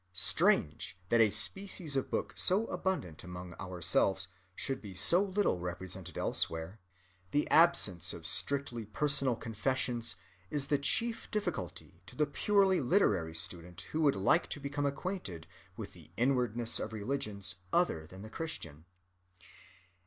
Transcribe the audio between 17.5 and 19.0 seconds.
other than the Christian.